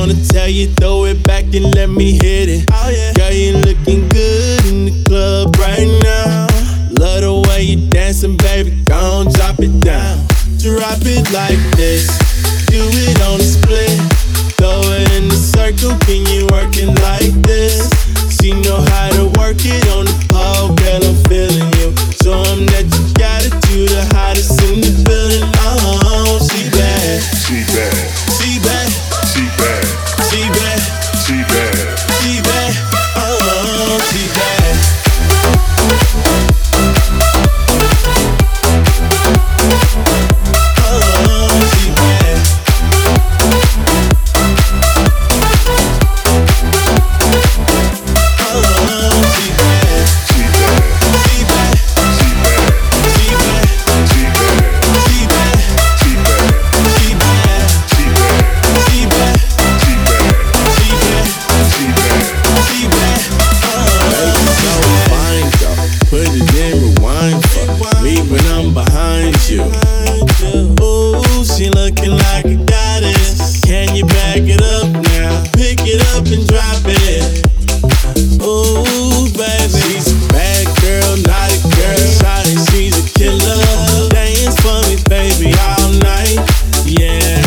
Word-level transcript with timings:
wanna 0.00 0.14
tell 0.32 0.48
you, 0.48 0.66
throw 0.80 1.04
it 1.04 1.22
back 1.24 1.44
and 1.52 1.74
let 1.74 1.90
me 1.90 2.12
hit 2.12 2.48
it. 2.48 2.64
Oh 2.72 2.88
yeah. 2.88 3.12
Girl, 3.12 3.32
you 3.32 3.52
looking 3.52 4.08
good 4.08 4.29
Pick 76.30 76.46
it 76.46 76.52
up 76.54 76.86
and 76.86 76.86
drop 76.86 76.86
it. 76.86 77.42
Ooh, 78.38 79.26
baby, 79.34 79.66
she's 79.66 80.14
a 80.14 80.28
bad 80.30 80.62
girl, 80.78 81.16
not 81.26 81.50
a 81.50 81.58
girl. 81.74 81.98
Shawty, 82.22 82.54
she's 82.70 82.94
a 82.94 83.04
killer. 83.18 83.58
Dance 84.14 84.54
for 84.62 84.78
me, 84.86 84.94
baby, 85.10 85.50
all 85.58 85.90
night. 85.98 86.38
Yeah, 86.86 87.42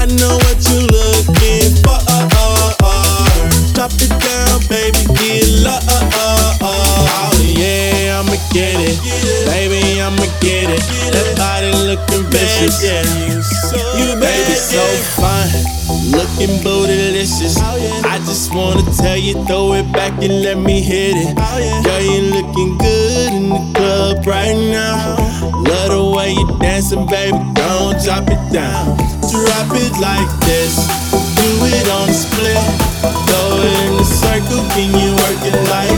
I 0.00 0.08
know 0.16 0.40
what 0.48 0.58
you're 0.64 0.80
looking 0.80 1.76
for. 1.84 2.00
Drop 3.76 3.92
it 4.00 4.08
down, 4.16 4.64
baby, 4.64 5.04
get 5.12 5.44
low. 5.60 5.76
Oh 6.64 7.36
yeah, 7.44 8.16
I'ma 8.16 8.40
get 8.48 8.80
it, 8.80 8.96
baby, 9.44 10.00
I'ma 10.00 10.24
get 10.40 10.72
it. 10.72 10.80
That 11.12 11.36
body 11.36 11.68
looking 11.84 12.24
vicious, 12.32 12.80
yeah. 12.80 13.04
You 14.00 14.16
baby 14.16 14.56
so 14.56 14.80
fine, 15.20 15.52
looking 16.10 16.56
bootylicious. 16.64 17.56
Oh, 17.58 18.08
I 18.08 18.18
just 18.18 18.54
wanna 18.54 18.82
tell 18.96 19.16
you, 19.16 19.34
throw 19.46 19.74
it 19.74 19.90
back 19.92 20.12
and 20.22 20.42
let 20.42 20.58
me 20.58 20.80
hit 20.80 21.16
it. 21.16 21.34
Oh, 21.38 21.82
Girl, 21.84 22.02
you 22.02 22.22
looking 22.32 22.78
good 22.78 23.32
in 23.32 23.48
the 23.50 23.62
club 23.74 24.26
right 24.26 24.56
now. 24.56 25.16
Love 25.62 25.90
the 25.90 26.04
way 26.16 26.32
you 26.32 26.46
dancing, 26.58 27.06
baby. 27.06 27.38
Don't 27.54 27.96
drop 28.02 28.26
it 28.28 28.42
down. 28.52 28.96
Drop 29.30 29.68
it 29.76 29.94
like 30.00 30.30
this. 30.46 30.74
Do 31.36 31.48
it 31.70 31.86
on 31.98 32.08
the 32.08 32.14
split. 32.14 32.58
Throw 33.26 33.60
it 33.60 33.74
in 33.86 33.96
the 33.96 34.04
circle. 34.04 34.62
Can 34.74 34.88
you 34.96 35.10
work 35.22 35.40
it 35.44 35.56
like 35.70 35.91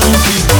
love 0.00 0.46
you. 0.46 0.51